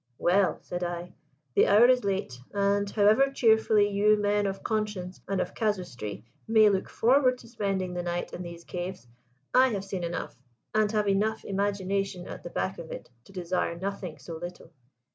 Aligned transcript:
"Well," 0.17 0.57
said 0.63 0.83
I, 0.83 1.13
"the 1.53 1.67
hour 1.67 1.87
is 1.87 2.03
late: 2.03 2.39
and 2.55 2.89
however 2.89 3.31
cheerfully 3.31 3.87
you 3.87 4.17
men 4.19 4.47
of 4.47 4.63
conscience 4.63 5.21
and 5.27 5.39
of 5.39 5.53
casuistry 5.53 6.25
may 6.47 6.69
look 6.69 6.89
forward 6.89 7.37
to 7.37 7.47
spending 7.47 7.93
the 7.93 8.01
night 8.01 8.33
in 8.33 8.41
these 8.41 8.63
caves, 8.63 9.07
I 9.53 9.67
have 9.67 9.85
seen 9.85 10.03
enough, 10.03 10.35
and 10.73 10.91
have 10.91 11.07
enough 11.07 11.45
imagination 11.45 12.25
at 12.27 12.41
the 12.41 12.49
back 12.49 12.79
of 12.79 12.89
it, 12.91 13.11
to 13.25 13.31
desire 13.31 13.77
nothing 13.77 14.17
so 14.17 14.37
little." 14.37 14.71